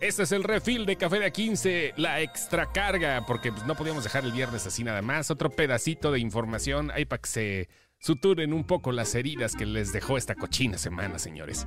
[0.00, 4.04] Este es el refil de Café de A15, la extra carga, porque pues, no podíamos
[4.04, 5.30] dejar el viernes así nada más.
[5.30, 9.92] Otro pedacito de información ahí para que se suturen un poco las heridas que les
[9.92, 11.66] dejó esta cochina semana, señores.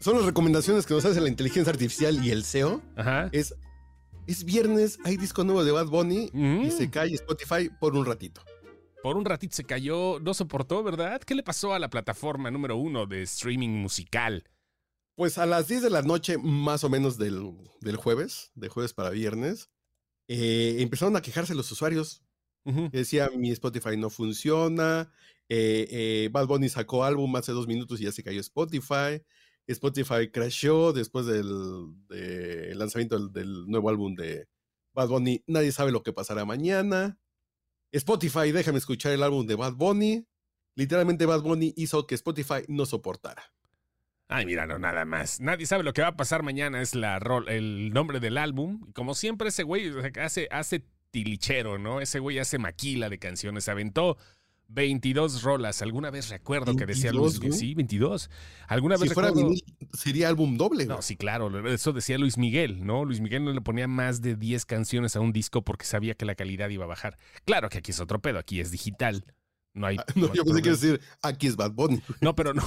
[0.00, 2.80] Son las recomendaciones que nos hace la inteligencia artificial y el SEO.
[2.96, 3.28] Ajá.
[3.32, 3.52] Es,
[4.28, 6.60] es viernes, hay disco nuevo de Bad Bunny Mm.
[6.62, 8.40] y se cae Spotify por un ratito.
[9.02, 11.20] Por un ratito se cayó, no soportó, ¿verdad?
[11.20, 14.44] ¿Qué le pasó a la plataforma número uno de streaming musical?
[15.18, 18.94] Pues a las 10 de la noche, más o menos del, del jueves, de jueves
[18.94, 19.68] para viernes,
[20.28, 22.22] eh, empezaron a quejarse los usuarios.
[22.64, 25.10] Que Decía, mi Spotify no funciona,
[25.48, 29.20] eh, eh, Bad Bunny sacó álbum hace dos minutos y ya se cayó Spotify.
[29.66, 31.48] Spotify crashó después del,
[32.08, 34.46] del lanzamiento del, del nuevo álbum de
[34.94, 35.42] Bad Bunny.
[35.48, 37.18] Nadie sabe lo que pasará mañana.
[37.90, 40.28] Spotify, déjame escuchar el álbum de Bad Bunny.
[40.76, 43.52] Literalmente Bad Bunny hizo que Spotify no soportara.
[44.28, 45.40] Ay, mira, no, nada más.
[45.40, 48.84] Nadie sabe lo que va a pasar mañana, es la rol, el nombre del álbum.
[48.88, 52.00] Y como siempre, ese güey hace, hace tilichero, ¿no?
[52.00, 53.68] Ese güey hace maquila de canciones.
[53.70, 54.18] Aventó
[54.68, 55.80] 22 rolas.
[55.80, 57.58] Alguna vez recuerdo que decía 22, Luis Miguel.
[57.58, 58.30] Sí, 22.
[58.66, 59.48] Alguna Si vez fuera recuerdo.
[59.48, 60.84] vinil, sería álbum doble.
[60.84, 61.02] No, güey.
[61.02, 61.66] sí, claro.
[61.66, 63.06] Eso decía Luis Miguel, ¿no?
[63.06, 66.26] Luis Miguel no le ponía más de 10 canciones a un disco porque sabía que
[66.26, 67.16] la calidad iba a bajar.
[67.46, 69.24] Claro que aquí es otro pedo, aquí es digital.
[69.78, 69.96] No hay.
[69.98, 72.02] Ah, No, yo pensé que decir, aquí es Bad Bunny.
[72.20, 72.62] No, pero no.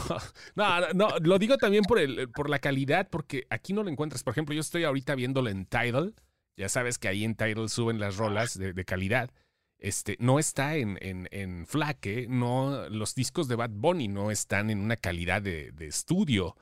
[0.55, 4.23] No, no, lo digo también por, el, por la calidad, porque aquí no lo encuentras.
[4.23, 6.15] Por ejemplo, yo estoy ahorita viéndolo en Tidal.
[6.57, 9.31] Ya sabes que ahí en Tidal suben las rolas de, de calidad.
[9.77, 12.27] Este, no está en, en, en FLAC, ¿eh?
[12.29, 16.55] no, los discos de Bad Bunny no están en una calidad de, de estudio.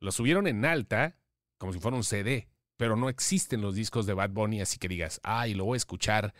[0.00, 1.16] Los subieron en alta,
[1.58, 4.88] como si fuera un CD, pero no existen los discos de Bad Bunny, así que
[4.88, 6.32] digas, ay, lo voy a escuchar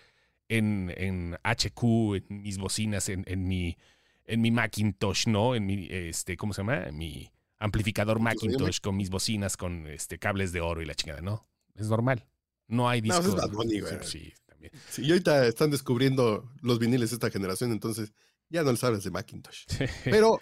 [0.58, 1.82] en, en HQ,
[2.16, 3.76] en mis bocinas, en, en mi
[4.24, 5.54] en mi Macintosh, ¿no?
[5.54, 6.84] En mi, este, ¿cómo se llama?
[6.84, 10.86] En mi amplificador ¿En tu Macintosh con mis bocinas con este, cables de oro y
[10.86, 11.46] la chingada, ¿no?
[11.74, 12.24] Es normal.
[12.68, 13.26] No hay No, discos.
[13.26, 13.94] eso es Bad Bunny, güey.
[14.02, 14.72] Sí, también.
[14.88, 18.12] Sí, y ahorita están descubriendo los viniles de esta generación, entonces
[18.48, 19.64] ya no les hablas de Macintosh.
[20.04, 20.40] Pero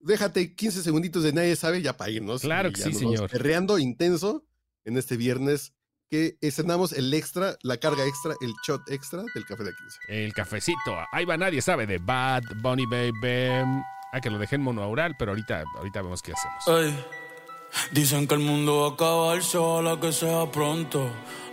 [0.00, 2.42] déjate 15 segunditos de nadie sabe ya para irnos.
[2.42, 3.30] Claro que sí, señor.
[3.30, 4.44] Perreando intenso
[4.84, 5.72] en este viernes
[6.10, 9.98] que estrenamos el extra, la carga extra, el shot extra del café de 15.
[10.08, 10.96] El cafecito.
[11.12, 13.84] Ahí va, nadie sabe de Bad Bunny Baby.
[14.12, 16.84] Ah, que lo dejé en monoaural, pero ahorita, ahorita vemos qué hacemos.
[16.84, 17.04] Ey,
[17.92, 21.08] dicen que el mundo va a acabarse, ojalá que sea pronto.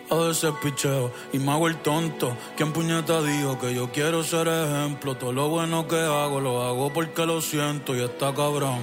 [0.10, 2.36] A veces picheo y me hago el tonto.
[2.56, 5.18] ¿Quién puñeta dijo que yo quiero ser ejemplo?
[5.18, 8.80] Todo lo bueno que hago, lo hago porque lo siento y está cabrón.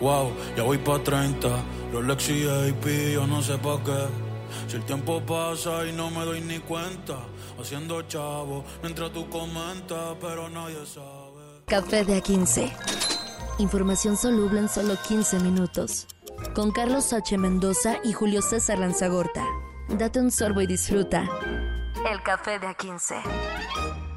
[0.00, 1.48] Wow, ya voy pa' 30.
[1.92, 4.27] Rolex y AP, yo no sé pa' qué.
[4.66, 7.18] Si el tiempo pasa y no me doy ni cuenta.
[7.60, 11.62] Haciendo chavo mientras tú comentas, pero nadie sabe.
[11.66, 12.72] Café de A15.
[13.58, 16.06] Información soluble en solo 15 minutos.
[16.54, 17.36] Con Carlos H.
[17.36, 19.44] Mendoza y Julio César Lanzagorta.
[19.88, 21.28] Date un sorbo y disfruta.
[22.10, 24.07] El café de A15.